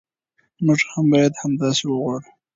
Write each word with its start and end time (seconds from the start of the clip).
موږ 0.65 0.79
هم 0.91 1.05
باید 1.11 1.33
همداسې 1.41 1.83
وغواړو. 1.87 2.29